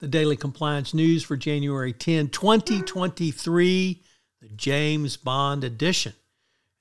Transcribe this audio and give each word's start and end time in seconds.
The 0.00 0.08
Daily 0.08 0.36
Compliance 0.36 0.94
News 0.94 1.22
for 1.22 1.36
January 1.36 1.92
10, 1.92 2.30
2023, 2.30 4.02
the 4.40 4.48
James 4.48 5.18
Bond 5.18 5.62
edition. 5.62 6.14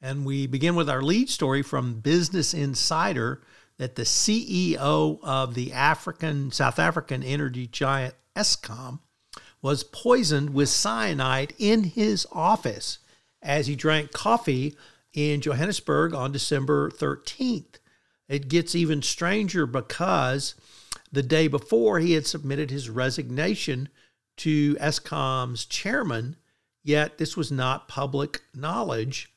And 0.02 0.26
we 0.26 0.48
begin 0.48 0.74
with 0.74 0.90
our 0.90 1.02
lead 1.02 1.30
story 1.30 1.62
from 1.62 2.00
Business 2.00 2.54
Insider 2.54 3.42
that 3.78 3.96
the 3.96 4.04
CEO 4.04 5.20
of 5.22 5.54
the 5.54 5.74
African 5.74 6.52
South 6.52 6.80
African 6.80 7.22
energy 7.22 7.68
giant 7.68 8.16
Eskom 8.38 9.00
was 9.62 9.84
poisoned 9.84 10.52
with 10.52 10.70
cyanide 10.70 11.54
in 11.60 11.84
his 11.84 12.26
office 12.32 13.00
as 13.42 13.68
he 13.68 13.76
drank 13.76 14.14
coffee 14.14 14.78
in 15.14 15.42
Johannesburg 15.42 16.14
on 16.14 16.32
December 16.32 16.90
13th. 16.90 17.80
It 18.30 18.48
gets 18.48 18.76
even 18.76 19.02
stranger 19.02 19.66
because 19.66 20.56
the 21.12 21.24
day 21.24 21.48
before, 21.48 22.00
he 22.00 22.14
had 22.14 22.28
submitted 22.28 22.70
his 22.70 22.90
resignation 22.90 23.90
to 24.38 24.76
Eskom's 24.76 25.66
chairman, 25.66 26.38
yet 26.84 27.18
this 27.18 27.36
was 27.36 27.52
not 27.52 27.88
public 27.88 28.42
knowledge. 28.54 29.34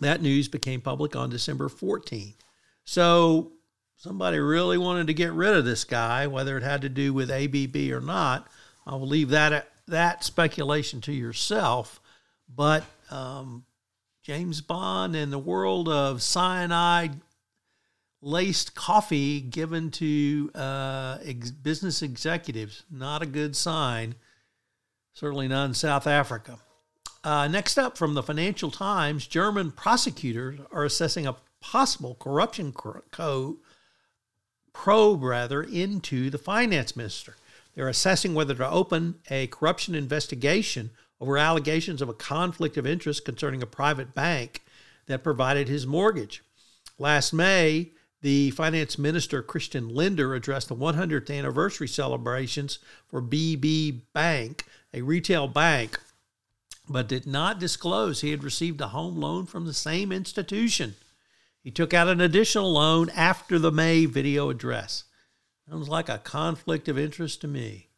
That 0.00 0.22
news 0.22 0.48
became 0.48 0.80
public 0.80 1.16
on 1.16 1.30
December 1.30 1.68
14th. 1.68 2.36
So 2.84 3.52
somebody 3.96 4.38
really 4.38 4.78
wanted 4.78 5.06
to 5.08 5.14
get 5.14 5.32
rid 5.32 5.54
of 5.54 5.64
this 5.64 5.84
guy, 5.84 6.26
whether 6.26 6.56
it 6.56 6.62
had 6.62 6.82
to 6.82 6.88
do 6.88 7.12
with 7.12 7.30
ABB 7.30 7.92
or 7.92 8.00
not. 8.00 8.48
I 8.86 8.94
will 8.94 9.08
leave 9.08 9.30
that 9.30 9.68
that 9.88 10.24
speculation 10.24 11.00
to 11.02 11.12
yourself. 11.12 12.00
But 12.48 12.84
um, 13.10 13.64
James 14.22 14.60
Bond 14.60 15.16
and 15.16 15.32
the 15.32 15.38
world 15.38 15.88
of 15.88 16.22
cyanide 16.22 17.20
laced 18.22 18.74
coffee 18.74 19.40
given 19.40 19.90
to 19.90 20.50
uh, 20.54 21.18
ex- 21.24 21.50
business 21.50 22.02
executives. 22.02 22.84
Not 22.90 23.22
a 23.22 23.26
good 23.26 23.56
sign, 23.56 24.14
certainly 25.12 25.48
not 25.48 25.66
in 25.66 25.74
South 25.74 26.06
Africa. 26.06 26.58
Uh, 27.22 27.48
next 27.48 27.78
up 27.78 27.98
from 27.98 28.14
the 28.14 28.22
Financial 28.22 28.70
Times, 28.70 29.26
German 29.26 29.72
prosecutors 29.72 30.58
are 30.72 30.84
assessing 30.84 31.26
a 31.26 31.36
possible 31.60 32.16
corruption 32.18 32.72
co- 32.72 33.56
probe 34.72 35.22
rather 35.22 35.62
into 35.62 36.30
the 36.30 36.38
finance 36.38 36.96
minister. 36.96 37.36
They're 37.74 37.88
assessing 37.88 38.34
whether 38.34 38.54
to 38.54 38.68
open 38.68 39.16
a 39.30 39.46
corruption 39.48 39.94
investigation 39.94 40.90
over 41.20 41.36
allegations 41.36 42.00
of 42.00 42.08
a 42.08 42.14
conflict 42.14 42.76
of 42.76 42.86
interest 42.86 43.24
concerning 43.24 43.62
a 43.62 43.66
private 43.66 44.14
bank 44.14 44.62
that 45.06 45.22
provided 45.22 45.68
his 45.68 45.86
mortgage. 45.86 46.42
Last 46.98 47.32
May, 47.32 47.90
the 48.22 48.50
finance 48.50 48.98
minister, 48.98 49.42
Christian 49.42 49.88
Lindner 49.88 50.34
addressed 50.34 50.68
the 50.68 50.76
100th 50.76 51.36
anniversary 51.36 51.88
celebrations 51.88 52.78
for 53.06 53.22
BB 53.22 54.02
Bank, 54.12 54.64
a 54.92 55.02
retail 55.02 55.48
bank, 55.48 55.98
but 56.88 57.08
did 57.08 57.26
not 57.26 57.58
disclose 57.58 58.20
he 58.20 58.30
had 58.30 58.44
received 58.44 58.80
a 58.80 58.88
home 58.88 59.16
loan 59.16 59.46
from 59.46 59.64
the 59.64 59.72
same 59.72 60.12
institution. 60.12 60.96
He 61.62 61.70
took 61.70 61.94
out 61.94 62.08
an 62.08 62.20
additional 62.20 62.72
loan 62.72 63.10
after 63.10 63.58
the 63.58 63.72
May 63.72 64.06
video 64.06 64.50
address. 64.50 65.04
Sounds 65.68 65.88
like 65.88 66.08
a 66.08 66.18
conflict 66.18 66.88
of 66.88 66.98
interest 66.98 67.40
to 67.42 67.48
me. 67.48 67.88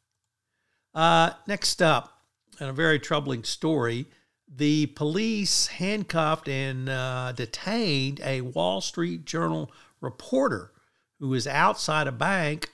Uh, 0.95 1.31
next 1.47 1.81
up, 1.81 2.19
and 2.61 2.69
a 2.69 2.73
very 2.73 2.99
troubling 2.99 3.45
story 3.45 4.07
the 4.55 4.87
police 4.87 5.69
handcuffed 5.69 6.49
and 6.49 6.89
uh, 6.89 7.33
detained 7.33 8.21
a 8.23 8.43
Wall 8.43 8.81
Street 8.81 9.25
Journal 9.25 9.71
reporter 10.01 10.73
who 11.19 11.29
was 11.29 11.47
outside 11.47 12.07
a 12.07 12.13
bank 12.13 12.73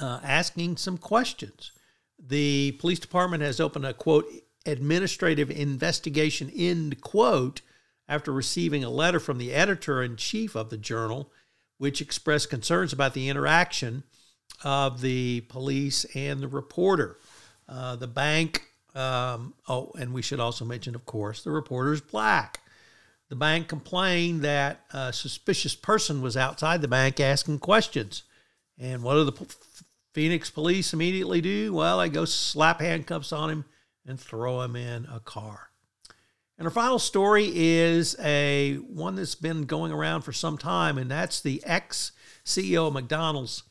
uh, 0.00 0.20
asking 0.22 0.76
some 0.76 0.98
questions. 0.98 1.72
The 2.18 2.72
police 2.72 2.98
department 2.98 3.42
has 3.42 3.60
opened 3.60 3.86
a 3.86 3.94
quote 3.94 4.26
administrative 4.66 5.50
investigation 5.50 6.50
end 6.54 7.00
quote 7.00 7.62
after 8.08 8.32
receiving 8.32 8.84
a 8.84 8.90
letter 8.90 9.20
from 9.20 9.38
the 9.38 9.54
editor 9.54 10.02
in 10.02 10.16
chief 10.16 10.54
of 10.54 10.68
the 10.68 10.76
journal, 10.76 11.30
which 11.78 12.02
expressed 12.02 12.50
concerns 12.50 12.92
about 12.92 13.14
the 13.14 13.28
interaction 13.28 14.02
of 14.62 15.00
the 15.00 15.42
police 15.42 16.04
and 16.14 16.40
the 16.40 16.48
reporter. 16.48 17.18
Uh, 17.68 17.96
the 17.96 18.08
bank, 18.08 18.69
um, 18.94 19.54
oh, 19.68 19.92
and 19.98 20.12
we 20.12 20.22
should 20.22 20.40
also 20.40 20.64
mention, 20.64 20.94
of 20.94 21.06
course, 21.06 21.42
the 21.42 21.50
reporter's 21.50 22.00
black. 22.00 22.60
The 23.28 23.36
bank 23.36 23.68
complained 23.68 24.42
that 24.42 24.84
a 24.92 25.12
suspicious 25.12 25.74
person 25.74 26.20
was 26.20 26.36
outside 26.36 26.82
the 26.82 26.88
bank 26.88 27.20
asking 27.20 27.60
questions. 27.60 28.24
And 28.78 29.02
what 29.02 29.14
do 29.14 29.24
the 29.24 29.46
Phoenix 30.12 30.50
police 30.50 30.92
immediately 30.92 31.40
do? 31.40 31.72
Well, 31.72 31.98
they 31.98 32.08
go 32.08 32.24
slap 32.24 32.80
handcuffs 32.80 33.32
on 33.32 33.50
him 33.50 33.64
and 34.04 34.18
throw 34.18 34.62
him 34.62 34.74
in 34.74 35.06
a 35.06 35.20
car. 35.20 35.70
And 36.58 36.66
our 36.66 36.72
final 36.72 36.98
story 36.98 37.50
is 37.54 38.16
a 38.20 38.74
one 38.76 39.14
that's 39.14 39.34
been 39.34 39.64
going 39.64 39.92
around 39.92 40.22
for 40.22 40.32
some 40.32 40.58
time, 40.58 40.98
and 40.98 41.10
that's 41.10 41.40
the 41.40 41.62
ex 41.64 42.12
CEO 42.44 42.88
of 42.88 42.92
McDonald's, 42.92 43.62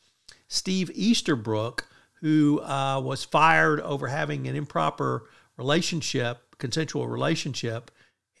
Steve 0.48 0.90
Easterbrook, 0.94 1.86
who 2.20 2.60
uh, 2.62 3.00
was 3.00 3.24
fired 3.24 3.80
over 3.80 4.06
having 4.06 4.46
an 4.46 4.56
improper 4.56 5.28
relationship, 5.56 6.56
consensual 6.58 7.08
relationship 7.08 7.90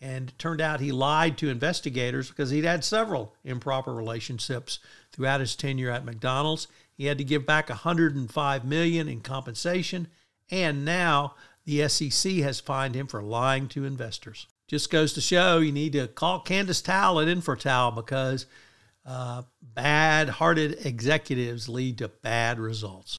and 0.00 0.36
turned 0.38 0.60
out 0.60 0.80
he 0.80 0.92
lied 0.92 1.36
to 1.38 1.50
investigators 1.50 2.28
because 2.28 2.50
he'd 2.50 2.64
had 2.64 2.84
several 2.84 3.34
improper 3.44 3.94
relationships 3.94 4.78
throughout 5.12 5.40
his 5.40 5.54
tenure 5.54 5.90
at 5.90 6.04
McDonald's. 6.04 6.68
He 6.94 7.06
had 7.06 7.18
to 7.18 7.24
give 7.24 7.44
back 7.44 7.68
105 7.68 8.64
million 8.64 9.08
in 9.08 9.20
compensation, 9.20 10.08
and 10.50 10.84
now 10.84 11.34
the 11.66 11.86
SEC 11.88 12.32
has 12.36 12.60
fined 12.60 12.94
him 12.94 13.06
for 13.06 13.22
lying 13.22 13.68
to 13.68 13.84
investors. 13.84 14.46
Just 14.66 14.90
goes 14.90 15.12
to 15.14 15.20
show 15.20 15.58
you 15.58 15.72
need 15.72 15.92
to 15.92 16.08
call 16.08 16.40
Candace 16.40 16.80
Towle 16.80 17.20
at 17.20 17.28
Infratel 17.28 17.94
because 17.94 18.46
uh, 19.04 19.42
bad-hearted 19.62 20.86
executives 20.86 21.68
lead 21.68 21.98
to 21.98 22.08
bad 22.08 22.58
results. 22.58 23.18